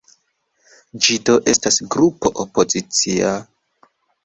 [1.07, 3.37] Ĝi do estas grupo opozicia.